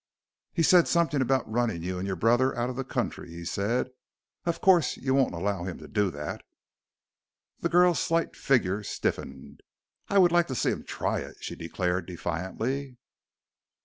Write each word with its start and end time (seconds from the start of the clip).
"He 0.51 0.63
said 0.63 0.87
something 0.87 1.21
about 1.21 1.47
running 1.47 1.83
you 1.83 1.99
and 1.99 2.07
your 2.07 2.15
brother 2.15 2.57
out 2.57 2.71
of 2.71 2.75
the 2.75 2.83
country," 2.83 3.29
he 3.29 3.45
said; 3.45 3.91
"of 4.45 4.59
course 4.59 4.97
you 4.97 5.13
won't 5.13 5.35
allow 5.35 5.63
him 5.63 5.77
to 5.77 5.87
do 5.87 6.09
that?" 6.09 6.41
The 7.59 7.69
girl's 7.69 7.99
slight 7.99 8.35
figure 8.35 8.81
stiffened. 8.81 9.61
"I 10.09 10.17
would 10.17 10.31
like 10.31 10.47
to 10.47 10.55
see 10.55 10.71
him 10.71 10.83
try 10.85 11.19
it!" 11.19 11.37
she 11.39 11.55
declared 11.55 12.07
defiantly. 12.07 12.97